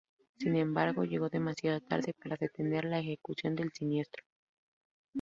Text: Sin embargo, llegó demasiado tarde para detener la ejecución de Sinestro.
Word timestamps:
Sin 0.39 0.55
embargo, 0.55 1.03
llegó 1.03 1.29
demasiado 1.29 1.79
tarde 1.79 2.15
para 2.15 2.35
detener 2.35 2.85
la 2.85 2.97
ejecución 2.97 3.53
de 3.55 3.69
Sinestro. 3.71 4.23